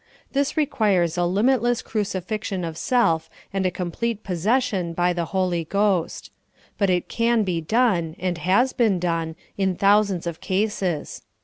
This 0.31 0.57
re 0.57 0.65
quires 0.65 1.15
a 1.15 1.25
limitless 1.27 1.83
crucifixion 1.83 2.63
of 2.65 2.75
self 2.75 3.29
and 3.53 3.67
a 3.67 3.69
complete 3.69 4.23
possession 4.23 4.93
by 4.93 5.13
the 5.13 5.25
Holy 5.25 5.63
Ghost. 5.63 6.31
But 6.79 6.89
it 6.89 7.07
can 7.07 7.43
be 7.43 7.61
done, 7.61 8.15
and 8.17 8.39
has 8.39 8.73
been 8.73 8.97
done, 8.97 9.35
in 9.59 9.75
thousands 9.75 10.25
of 10.25 10.41
cases. 10.41 11.21